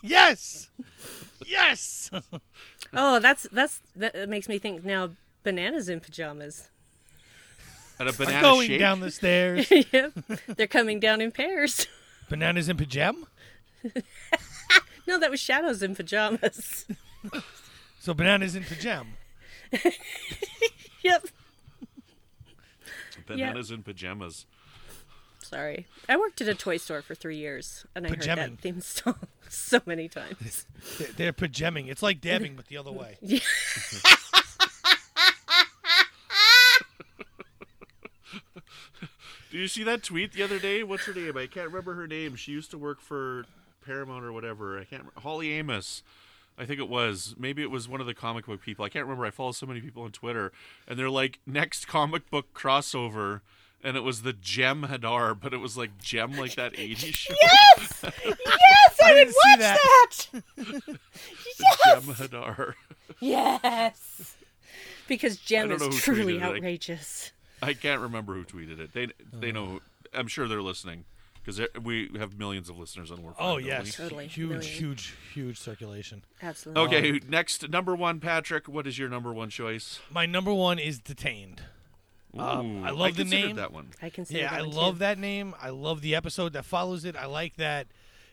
[0.00, 0.70] Yes,
[1.44, 2.08] yes.
[2.94, 5.10] Oh, that's that's that makes me think now.
[5.42, 6.68] Bananas in pajamas.
[7.98, 8.78] And a banana Going shake.
[8.78, 9.68] down the stairs.
[9.92, 10.12] yep,
[10.46, 11.88] they're coming down in pairs.
[12.28, 13.26] Bananas in pajama.
[15.08, 16.84] No, that was shadows in pajamas.
[17.98, 19.08] So bananas in pajama.
[21.02, 21.26] yep.
[23.26, 24.44] Bananas in pajamas.
[25.40, 28.82] Sorry, I worked at a toy store for three years, and I heard that theme
[28.82, 29.16] song
[29.48, 30.66] so many times.
[30.98, 31.88] They're, they're pajamming.
[31.88, 33.16] It's like dabbing, but the other way.
[39.50, 40.82] Do you see that tweet the other day?
[40.82, 41.38] What's her name?
[41.38, 42.36] I can't remember her name.
[42.36, 43.46] She used to work for
[43.88, 44.76] Paramount or whatever.
[44.78, 45.02] I can't.
[45.02, 45.20] remember.
[45.20, 46.02] Holly Amos.
[46.58, 47.34] I think it was.
[47.38, 48.84] Maybe it was one of the comic book people.
[48.84, 49.24] I can't remember.
[49.24, 50.52] I follow so many people on Twitter,
[50.86, 53.40] and they're like next comic book crossover,
[53.82, 57.34] and it was the Jem'Hadar, but it was like Jem like that '80s show.
[57.40, 60.42] Yes, yes, I, I would didn't watch that.
[60.56, 60.98] that.
[61.86, 62.74] Jem'Hadar.
[63.20, 64.36] Yes,
[65.06, 66.42] because Jem don't is truly tweeted it.
[66.42, 67.32] I- outrageous.
[67.60, 68.92] I can't remember who tweeted it.
[68.92, 69.52] They they oh.
[69.52, 69.80] know.
[70.14, 71.04] I'm sure they're listening
[71.48, 73.36] because we have millions of listeners on Work.
[73.38, 73.96] Oh yes.
[73.96, 74.26] Totally.
[74.26, 74.62] huge, Million.
[74.62, 76.24] huge, huge circulation.
[76.42, 76.82] Absolutely.
[76.98, 78.68] Okay, next number one, Patrick.
[78.68, 80.00] What is your number one choice?
[80.12, 81.62] My number one is detained.
[82.36, 83.56] Um, I love the name.
[83.56, 83.88] That one.
[84.02, 84.98] I consider Yeah, that I one love too.
[85.00, 85.54] that name.
[85.60, 87.16] I love the episode that follows it.
[87.16, 87.86] I like that.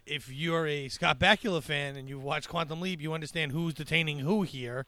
[0.06, 4.20] If you're a Scott Bakula fan and you've watched Quantum Leap, you understand who's detaining
[4.20, 4.86] who here.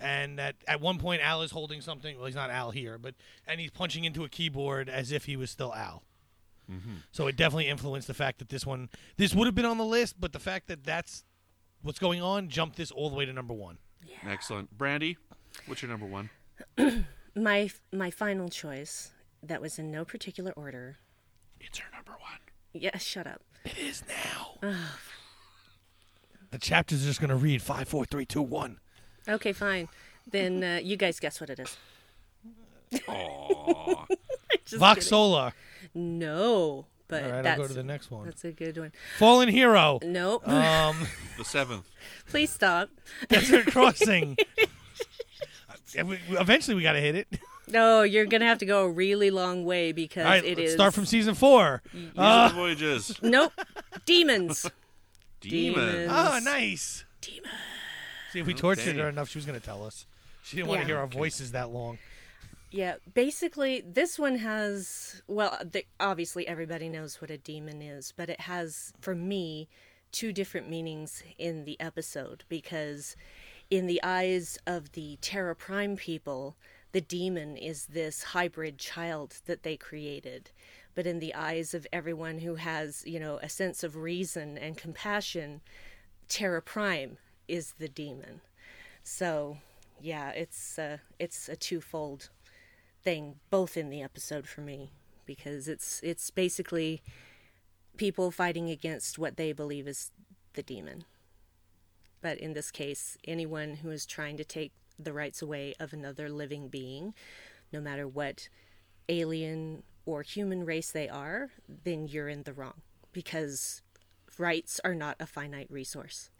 [0.00, 2.16] And that at one point Al is holding something.
[2.16, 3.14] Well, he's not Al here, but
[3.46, 6.02] and he's punching into a keyboard as if he was still Al.
[7.12, 9.84] So it definitely influenced the fact that this one this would have been on the
[9.84, 11.24] list, but the fact that that's
[11.82, 13.78] what's going on jumped this all the way to number one.
[14.26, 15.16] Excellent, Brandi.
[15.66, 16.30] What's your number one?
[17.34, 20.98] My my final choice that was in no particular order.
[21.60, 22.40] It's her number one.
[22.72, 23.42] Yeah, shut up.
[23.64, 24.74] It is now.
[26.50, 28.80] the chapters are just going to read five, four, three, two, one.
[29.28, 29.88] Okay, fine.
[30.28, 31.76] Then uh, you guys guess what it is.
[32.92, 34.06] Aww.
[34.64, 35.08] Just Vox kidding.
[35.92, 36.04] Sola.
[36.04, 38.26] No, but All right, I'll that's go to the next one.
[38.26, 38.92] that's a good one.
[39.18, 39.98] Fallen Hero.
[40.02, 40.46] Nope.
[40.48, 41.06] Um,
[41.38, 41.88] the seventh.
[42.28, 42.90] Please stop.
[43.28, 44.36] Desert Crossing.
[45.94, 47.28] Eventually, we got to hit it.
[47.70, 50.70] No, you're gonna have to go a really long way because All right, it let's
[50.70, 50.74] is.
[50.74, 51.82] start from season four.
[51.92, 53.14] These Uh, the voyages.
[53.22, 53.52] Nope.
[54.06, 54.62] Demons.
[55.42, 55.84] Demon.
[55.92, 56.10] Demons.
[56.10, 57.04] oh, nice.
[57.20, 57.52] Demons.
[58.32, 58.98] See, if we tortured Okay.
[59.00, 60.06] her enough, she was going to tell us.
[60.42, 61.98] She didn't want to hear our voices that long.
[62.70, 68.28] Yeah, basically, this one has, well, the, obviously everybody knows what a demon is, but
[68.28, 69.68] it has, for me,
[70.12, 73.16] two different meanings in the episode because,
[73.70, 76.56] in the eyes of the Terra Prime people,
[76.92, 80.50] the demon is this hybrid child that they created.
[80.94, 84.76] But in the eyes of everyone who has, you know, a sense of reason and
[84.76, 85.62] compassion,
[86.28, 88.40] Terra Prime is the demon.
[89.04, 89.58] So,
[90.00, 92.30] yeah, it's uh, it's a twofold
[93.02, 94.92] thing both in the episode for me
[95.26, 97.02] because it's it's basically
[97.96, 100.10] people fighting against what they believe is
[100.54, 101.04] the demon.
[102.20, 106.28] But in this case, anyone who is trying to take the rights away of another
[106.28, 107.14] living being,
[107.72, 108.48] no matter what
[109.08, 111.50] alien or human race they are,
[111.84, 112.82] then you're in the wrong
[113.12, 113.82] because
[114.38, 116.30] rights are not a finite resource.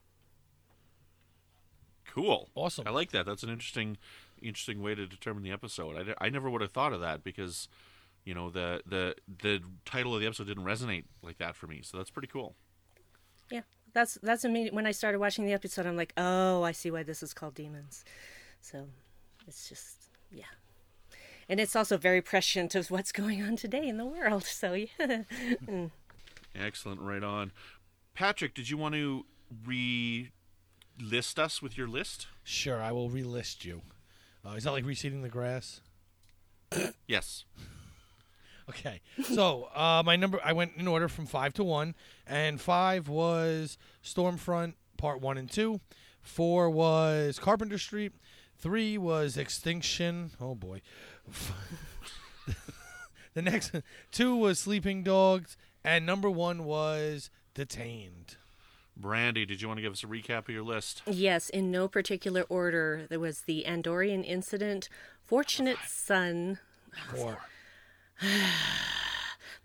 [2.06, 2.48] Cool.
[2.54, 2.86] Awesome.
[2.86, 3.26] I like that.
[3.26, 3.98] That's an interesting,
[4.42, 6.14] interesting way to determine the episode.
[6.20, 7.68] I, I never would have thought of that because,
[8.24, 11.81] you know, the the the title of the episode didn't resonate like that for me.
[11.83, 12.55] So that's pretty cool.
[13.51, 14.74] Yeah, that's that's immediate.
[14.74, 17.55] When I started watching the episode, I'm like, oh, I see why this is called
[17.55, 18.05] demons.
[18.61, 18.87] So
[19.46, 20.44] it's just yeah,
[21.48, 24.44] and it's also very prescient of what's going on today in the world.
[24.48, 25.22] So yeah,
[25.66, 25.90] mm.
[26.55, 27.01] Excellent.
[27.01, 27.53] Right on.
[28.14, 29.24] Patrick, did you want to
[29.64, 32.27] re-list us with your list?
[32.42, 33.83] Sure, I will relist you.
[34.48, 35.80] Uh, is that like reseeding the grass?
[37.06, 37.44] Yes.
[38.68, 39.00] Okay.
[39.22, 41.94] So uh, my number, I went in order from five to one,
[42.26, 45.80] and five was Stormfront Part One and Two.
[46.20, 48.12] Four was Carpenter Street.
[48.58, 50.32] Three was Extinction.
[50.38, 50.82] Oh boy.
[53.34, 53.74] the next
[54.12, 58.37] two was Sleeping Dogs, and number one was Detained.
[59.00, 61.02] Brandi, did you want to give us a recap of your list?
[61.06, 63.06] yes, in no particular order.
[63.08, 64.88] There was the Andorian incident,
[65.24, 66.58] Fortunate Son,
[67.14, 67.38] Four.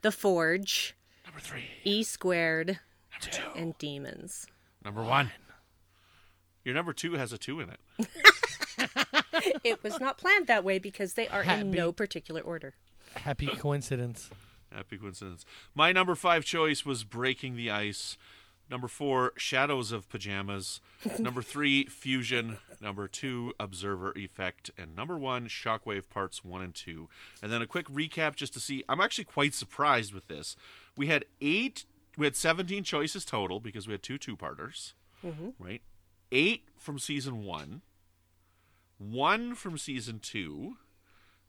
[0.02, 1.64] The Forge, Number three.
[1.86, 2.80] E Squared,
[3.12, 3.60] Number two.
[3.60, 4.46] and Demons.
[4.84, 5.32] Number one.
[6.66, 8.08] Your number two has a two in it.
[9.64, 12.76] It was not planned that way because they are in no particular order.
[13.16, 14.30] Happy coincidence.
[14.72, 15.44] Happy coincidence.
[15.76, 18.18] My number five choice was Breaking the Ice.
[18.70, 20.80] Number four, Shadows of Pajamas.
[21.20, 22.58] number three, Fusion.
[22.82, 24.72] Number two, Observer Effect.
[24.78, 27.10] And number one, Shockwave Parts one and two.
[27.42, 28.84] And then a quick recap just to see.
[28.88, 30.56] I'm actually quite surprised with this.
[30.96, 31.86] We had eight,
[32.18, 34.94] we had 17 choices total because we had two two parters,
[35.26, 35.50] mm-hmm.
[35.60, 35.82] right?
[36.32, 37.82] Eight from season one,
[38.98, 40.78] one from season two,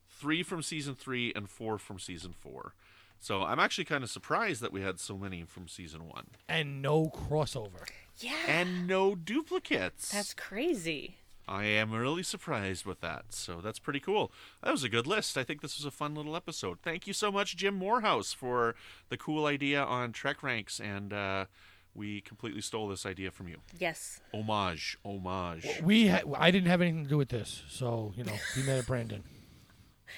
[0.07, 2.75] three from season three, and four from season four.
[3.19, 6.81] So I'm actually kind of surprised that we had so many from season one And
[6.81, 7.87] no crossover.
[8.19, 8.33] Yeah.
[8.47, 10.11] and no duplicates.
[10.11, 11.17] That's crazy.
[11.47, 13.25] I am really surprised with that.
[13.29, 14.31] So that's pretty cool.
[14.63, 15.37] That was a good list.
[15.37, 16.79] I think this was a fun little episode.
[16.81, 18.73] Thank you so much, Jim Morehouse, for
[19.09, 21.45] the cool idea on Trek ranks, and uh,
[21.93, 23.57] we completely stole this idea from you.
[23.77, 24.21] Yes.
[24.33, 25.67] Homage, homage.
[25.83, 28.79] We ha- I didn't have anything to do with this, so you know, be mad
[28.79, 29.23] at Brandon.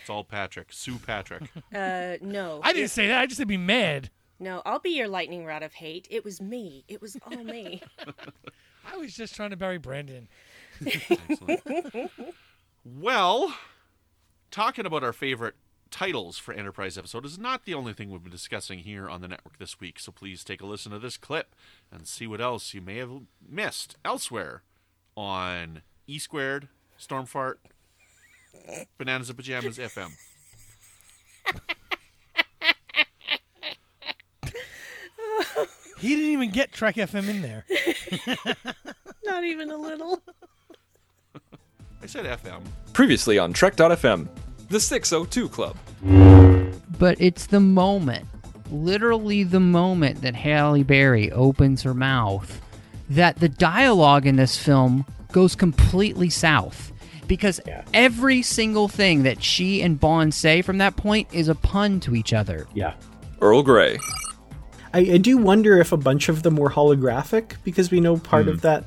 [0.02, 1.43] It's all Patrick, Sue Patrick.
[1.73, 2.62] Uh, no.
[2.63, 3.19] I didn't say that.
[3.19, 4.10] I just said be mad.
[4.39, 6.08] No, I'll be your lightning rod of hate.
[6.10, 6.86] It was me.
[6.88, 7.82] It was all me.
[8.86, 10.28] I was just trying to bury Brandon.
[10.86, 12.12] Excellent.
[12.86, 13.56] well,
[14.52, 15.56] talking about our favorite
[15.89, 19.28] titles for Enterprise episode is not the only thing we've been discussing here on the
[19.28, 20.00] network this week.
[20.00, 21.56] So please take a listen to this clip
[21.91, 23.12] and see what else you may have
[23.47, 24.63] missed elsewhere
[25.15, 26.67] on E Squared,
[27.00, 27.56] Stormfart,
[28.98, 30.12] Bananas and Pajamas FM.
[36.00, 37.65] He didn't even get Trek FM in there.
[39.26, 40.22] Not even a little.
[42.02, 42.62] I said FM.
[42.93, 44.28] Previously on Trek.fm,
[44.70, 45.76] the 602 Club.
[47.00, 48.28] But it's the moment,
[48.72, 52.62] literally the moment that Halle Berry opens her mouth,
[53.10, 56.91] that the dialogue in this film goes completely south.
[57.27, 57.59] Because
[57.93, 62.15] every single thing that she and Bond say from that point is a pun to
[62.15, 62.67] each other.
[62.73, 62.93] Yeah.
[63.41, 63.97] Earl Grey.
[64.93, 68.47] I, I do wonder if a bunch of them were holographic because we know part
[68.47, 68.61] of hmm.
[68.61, 68.85] that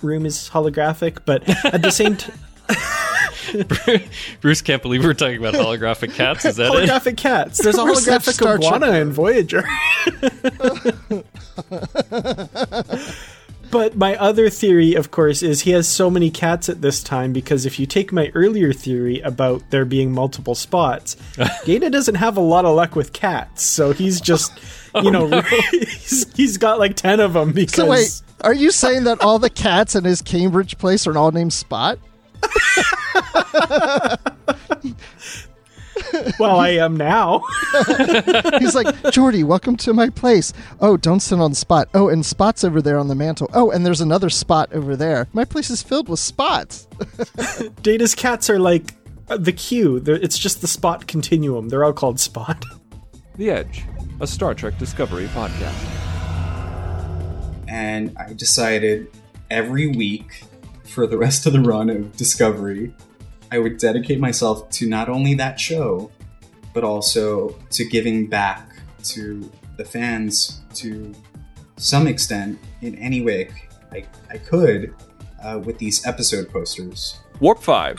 [0.00, 2.38] room is holographic, but at the same time,
[4.40, 6.44] Bruce can't believe we're talking about holographic cats.
[6.44, 6.88] Is that it?
[6.88, 7.62] holographic cats.
[7.62, 9.62] There's a holographic Star iguana in Voyager.
[13.72, 17.32] but my other theory, of course, is he has so many cats at this time
[17.32, 21.16] because if you take my earlier theory about there being multiple spots,
[21.64, 24.52] Data doesn't have a lot of luck with cats, so he's just.
[24.94, 27.76] Oh, you know, he's, he's got like ten of them because.
[27.76, 31.30] So wait, are you saying that all the cats in his Cambridge place are all
[31.30, 31.98] named Spot?
[36.38, 37.42] Well, I am now.
[38.58, 40.52] He's like, Geordi, welcome to my place.
[40.80, 41.88] Oh, don't sit on the Spot.
[41.94, 43.48] Oh, and Spot's over there on the mantle.
[43.54, 45.28] Oh, and there's another Spot over there.
[45.32, 46.86] My place is filled with spots.
[47.82, 48.94] Data's cats are like
[49.28, 50.00] uh, the Q.
[50.00, 51.68] They're, it's just the spot continuum.
[51.68, 52.64] They're all called Spot.
[53.36, 53.84] The Edge,
[54.20, 55.72] a Star Trek Discovery podcast.
[57.68, 59.08] and I decided
[59.50, 60.42] every week
[60.84, 62.94] for the rest of the run of Discovery,
[63.52, 66.10] I would dedicate myself to not only that show,
[66.72, 68.66] but also to giving back
[69.04, 71.14] to the fans to
[71.76, 73.50] some extent in any way
[73.92, 74.94] I, I could
[75.44, 77.20] uh, with these episode posters.
[77.40, 77.98] Warp 5.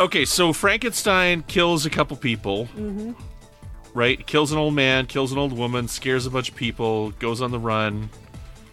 [0.00, 2.66] Okay, so Frankenstein kills a couple people.
[2.76, 3.12] Mm-hmm.
[3.94, 4.26] right?
[4.26, 7.50] Kills an old man, kills an old woman, scares a bunch of people, goes on
[7.50, 8.10] the run,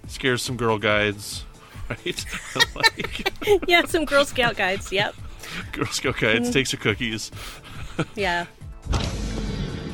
[0.07, 1.45] scares some girl guides,
[1.89, 2.25] right?
[2.75, 3.31] like,
[3.67, 4.91] yeah, some Girl Scout guides.
[4.91, 5.15] Yep.
[5.71, 6.53] Girl Scout guides, Mhm.
[6.53, 7.31] takes her cookies.
[8.15, 8.45] Yeah.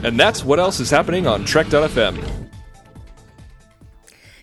[0.03, 2.49] And that's what else is happening on Trek.fm.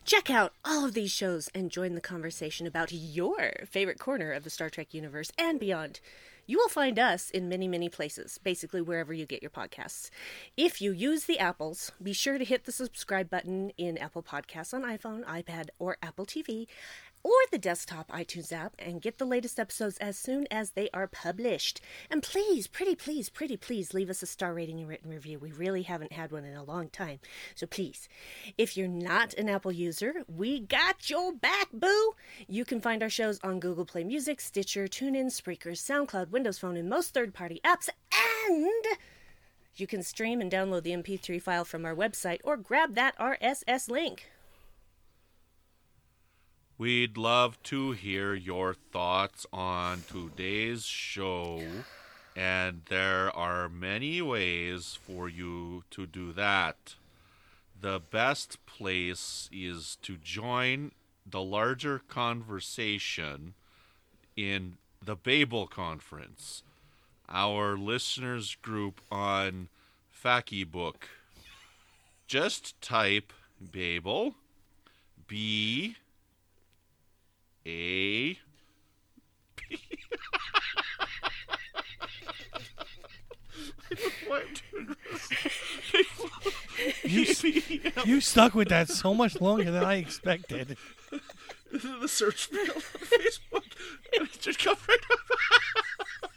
[0.04, 4.44] Check out all of these shows and join the conversation about your favorite corner of
[4.44, 6.00] the Star Trek universe and beyond.
[6.46, 10.10] You will find us in many, many places, basically wherever you get your podcasts.
[10.56, 14.74] If you use the apples, be sure to hit the subscribe button in Apple Podcasts
[14.74, 16.66] on iPhone, iPad, or Apple TV,
[17.22, 21.06] or the desktop iTunes app, and get the latest episodes as soon as they are
[21.06, 21.80] published.
[22.10, 25.38] And please, pretty please, pretty please, leave us a star rating and written review.
[25.38, 27.20] We really haven't had one in a long time.
[27.54, 28.08] So please,
[28.56, 32.14] if you're not an Apple user, we got your back, boo!
[32.48, 36.76] You can find our shows on Google Play Music, Stitcher, TuneIn, Spreaker, SoundCloud, Windows Phone,
[36.76, 37.88] and most third party apps.
[38.48, 38.98] And
[39.76, 43.88] you can stream and download the MP3 file from our website or grab that RSS
[43.88, 44.30] link.
[46.80, 51.62] We'd love to hear your thoughts on today's show,
[52.34, 56.94] and there are many ways for you to do that.
[57.78, 60.92] The best place is to join
[61.30, 63.52] the larger conversation
[64.34, 66.62] in the Babel conference,
[67.28, 69.68] our listeners group on
[70.10, 71.10] Faki Book.
[72.26, 74.34] Just type Babel,
[75.28, 75.96] B
[77.66, 78.38] A
[79.56, 79.78] P.
[87.04, 87.44] You, s-
[88.06, 90.76] you stuck with that so much longer than I expected.
[91.72, 93.64] This is the search field on Facebook,
[94.16, 96.30] and it just comes right up.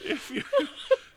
[0.04, 0.42] if you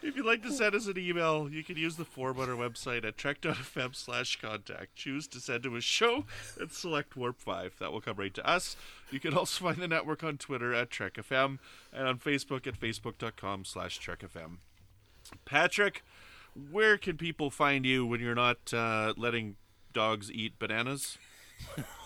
[0.02, 2.56] if you'd like to send us an email, you can use the form on our
[2.56, 4.95] website at trek.fm slash contact.
[4.95, 6.26] Choose to send to a show
[6.60, 7.76] and select Warp 5.
[7.80, 8.76] That will come right to us.
[9.12, 11.60] You can also find the network on Twitter at TrekFM
[11.93, 14.58] and on Facebook at facebook.com slash TrekFM.
[15.45, 16.04] Patrick,
[16.72, 19.56] where can people find you when you're not uh, letting
[19.93, 21.18] dogs eat bananas?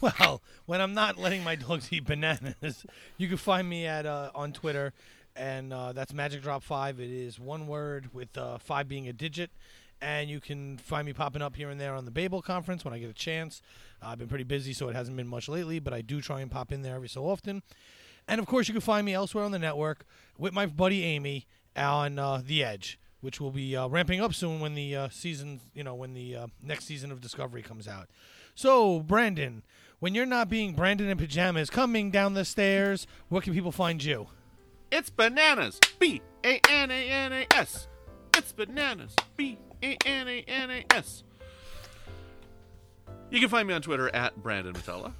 [0.00, 2.84] Well, when I'm not letting my dogs eat bananas,
[3.16, 4.92] you can find me at uh, on Twitter,
[5.36, 7.00] and uh, that's Magic Drop Five.
[7.00, 9.50] It is one word with uh, five being a digit,
[10.00, 12.94] and you can find me popping up here and there on the Babel conference when
[12.94, 13.62] I get a chance.
[14.02, 16.40] Uh, I've been pretty busy, so it hasn't been much lately, but I do try
[16.40, 17.62] and pop in there every so often.
[18.28, 20.04] And of course, you can find me elsewhere on the network
[20.38, 24.60] with my buddy Amy on uh, The Edge, which will be uh, ramping up soon
[24.60, 28.08] when the uh, season, you know, when the uh, next season of Discovery comes out.
[28.54, 29.62] So, Brandon,
[29.98, 34.02] when you're not being Brandon in pajamas coming down the stairs, where can people find
[34.02, 34.28] you?
[34.90, 35.80] It's bananas.
[35.98, 37.88] B A N A N A S.
[38.36, 39.14] It's bananas.
[39.36, 41.24] B A N A N A S.
[43.30, 45.12] You can find me on Twitter at Brandon Mutala.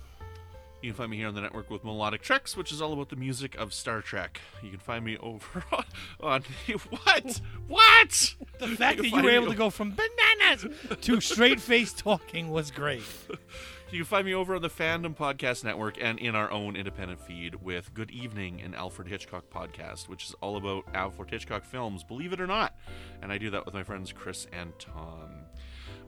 [0.84, 3.08] You can find me here on the network with Melodic Treks, which is all about
[3.08, 4.38] the music of Star Trek.
[4.62, 5.84] You can find me over on,
[6.20, 6.42] on
[6.90, 7.40] what?
[7.66, 8.34] What?
[8.58, 10.66] The fact that you were able to go from bananas
[11.00, 13.02] to straight face talking was great.
[13.94, 17.20] You can find me over on the Fandom Podcast Network and in our own independent
[17.20, 22.02] feed with Good Evening, an Alfred Hitchcock podcast, which is all about Alfred Hitchcock films,
[22.02, 22.74] believe it or not.
[23.22, 25.30] And I do that with my friends Chris and Tom.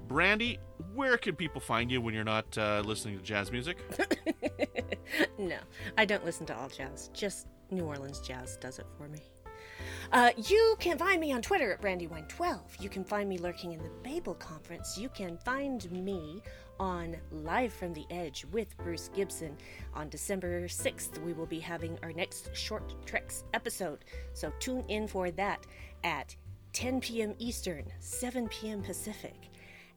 [0.08, 0.58] Brandi,
[0.94, 3.78] where can people find you when you're not uh, listening to jazz music?
[5.38, 5.58] no,
[5.96, 7.08] I don't listen to all jazz.
[7.14, 9.20] Just New Orleans jazz does it for me.
[10.12, 12.80] Uh, you can find me on Twitter at Brandywine12.
[12.80, 14.98] You can find me lurking in the Babel Conference.
[14.98, 16.42] You can find me
[16.78, 19.56] on Live from the Edge with Bruce Gibson.
[19.94, 24.04] On December 6th, we will be having our next Short Treks episode.
[24.34, 25.66] So tune in for that
[26.04, 26.36] at
[26.72, 27.34] 10 p.m.
[27.38, 28.82] Eastern, 7 p.m.
[28.82, 29.50] Pacific.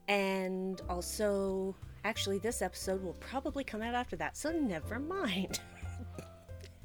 [0.07, 5.59] And also, actually, this episode will probably come out after that, so never mind.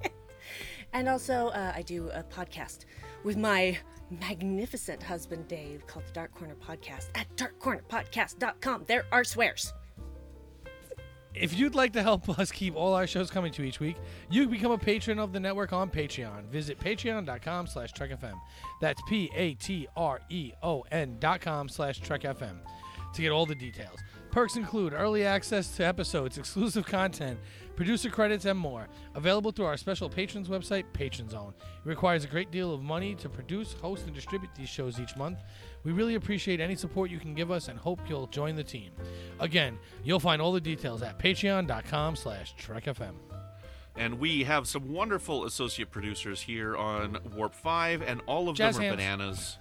[0.93, 2.87] and also, uh, I do a podcast
[3.23, 3.79] with my
[4.11, 8.85] magnificent husband Dave called the Dark Corner Podcast at darkcornerpodcast.com.
[8.87, 9.73] There are swears.
[11.35, 13.97] If you'd like to help us keep all our shows coming to each week,
[14.31, 16.45] you can become a patron of the network on Patreon.
[16.47, 18.41] Visit patreon.com slash trekfm.
[18.81, 19.57] That's P-A-T-R-E-O-N
[21.19, 22.59] dot com slash trekfm
[23.15, 23.99] to get all the details.
[24.31, 27.39] Perks include early access to episodes, exclusive content,
[27.77, 28.89] producer credits, and more.
[29.15, 31.55] Available through our special patrons website, Patron Zone.
[31.61, 35.17] It requires a great deal of money to produce, host, and distribute these shows each
[35.17, 35.39] month.
[35.85, 38.93] We really appreciate any support you can give us and hope you'll join the team.
[39.41, 43.15] Again, you'll find all the details at patreon.com slash trekfm.
[43.97, 48.75] And we have some wonderful associate producers here on Warp 5, and all of Jazz
[48.75, 48.97] them are hands.
[48.97, 49.59] bananas.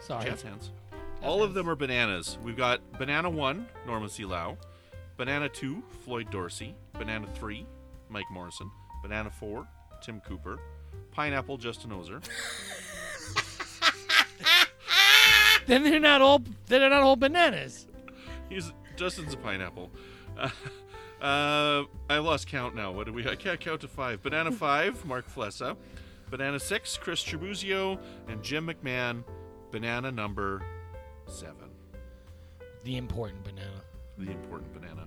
[0.00, 0.24] Sorry.
[0.26, 0.72] Jazz hands.
[1.22, 2.36] all of them are bananas.
[2.42, 4.26] We've got Banana 1, Norman C.
[4.26, 4.58] Lao.
[5.16, 6.74] Banana 2, Floyd Dorsey.
[6.92, 7.66] Banana 3,
[8.08, 8.70] Mike Morrison.
[9.02, 9.66] Banana 4,
[10.02, 10.58] Tim Cooper.
[11.12, 12.20] Pineapple, Justin Oser.
[15.66, 17.86] Then they're not all they're not all bananas.
[18.48, 19.90] He's Justin's a pineapple.
[20.38, 20.48] Uh,
[21.24, 22.92] uh, I lost count now.
[22.92, 23.28] What do we?
[23.28, 24.22] I can't count to five.
[24.22, 25.76] Banana five, Mark Flessa.
[26.30, 27.98] Banana six, Chris Tribuzio,
[28.28, 29.24] and Jim McMahon.
[29.70, 30.62] Banana number
[31.26, 31.70] seven,
[32.84, 33.73] The important banana.
[34.18, 35.06] The important banana.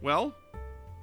[0.00, 0.34] Well,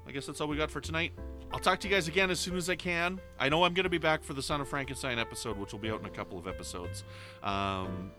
[0.07, 1.13] I guess that's all we got for tonight.
[1.53, 3.19] I'll talk to you guys again as soon as I can.
[3.37, 5.79] I know I'm going to be back for the Son of Frankenstein episode, which will
[5.79, 7.03] be out in a couple of episodes.
[7.43, 8.11] Um,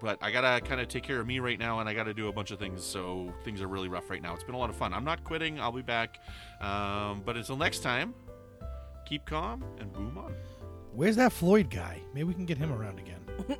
[0.00, 2.28] but I gotta kind of take care of me right now, and I gotta do
[2.28, 2.84] a bunch of things.
[2.84, 4.34] So things are really rough right now.
[4.34, 4.94] It's been a lot of fun.
[4.94, 5.58] I'm not quitting.
[5.58, 6.20] I'll be back.
[6.60, 8.14] Um, but until next time,
[9.06, 10.34] keep calm and boom on.
[10.92, 12.00] Where's that Floyd guy?
[12.14, 13.20] Maybe we can get him around again.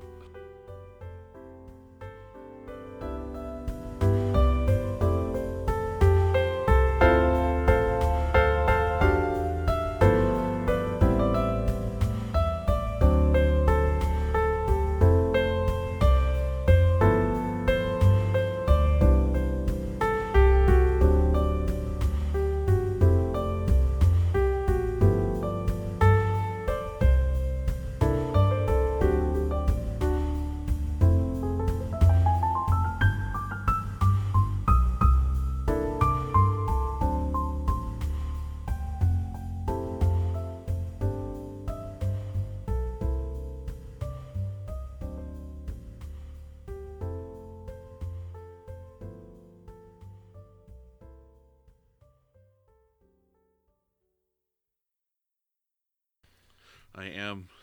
[57.18, 57.48] am.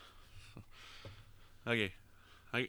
[1.68, 1.92] Okay.
[2.52, 2.68] I.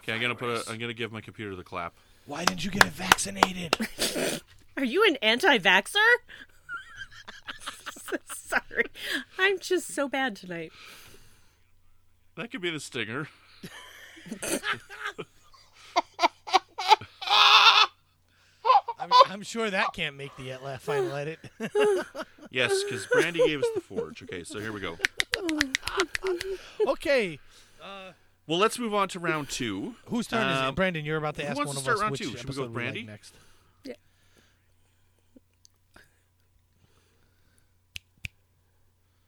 [0.00, 0.70] Okay, I'm gonna put a.
[0.70, 1.94] I'm gonna give my computer the clap.
[2.26, 3.78] Why didn't you get it vaccinated?
[4.76, 5.96] Are you an anti-vaxer?
[8.26, 8.84] Sorry,
[9.38, 10.70] I'm just so bad tonight.
[12.36, 13.28] That could be the stinger.
[18.98, 21.38] I'm, I'm sure that can't make the uh, final edit.
[22.50, 24.22] Yes, because Brandi gave us the forge.
[24.22, 24.98] Okay, so here we go.
[26.86, 27.38] okay.
[28.46, 29.94] Well, let's move on to round two.
[30.06, 30.74] Whose turn is Um, it?
[30.74, 32.26] Brandon, you're about to who ask wants one to of start us round which two?
[32.26, 33.06] Should we episode go with we like Brandi?
[33.06, 33.34] next.